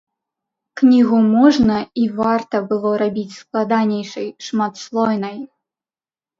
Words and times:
Кнігу 0.79 1.19
можна 1.33 1.75
і 2.05 2.07
варта 2.21 2.63
было 2.73 2.91
рабіць 3.03 3.37
складанейшай, 3.43 4.27
шматслойнай. 4.49 5.37